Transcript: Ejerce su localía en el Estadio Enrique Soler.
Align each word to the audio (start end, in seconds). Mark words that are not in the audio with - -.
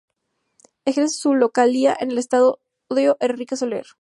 Ejerce 0.85 1.15
su 1.15 1.35
localía 1.35 1.95
en 1.99 2.09
el 2.09 2.17
Estadio 2.17 2.57
Enrique 3.19 3.55
Soler. 3.55 3.85